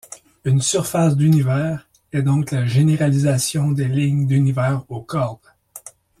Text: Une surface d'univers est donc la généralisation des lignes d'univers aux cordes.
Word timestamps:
Une 0.45 0.61
surface 0.63 1.15
d'univers 1.15 1.87
est 2.11 2.23
donc 2.23 2.49
la 2.49 2.65
généralisation 2.65 3.69
des 3.71 3.85
lignes 3.87 4.25
d'univers 4.25 4.83
aux 4.89 5.01
cordes. 5.03 5.51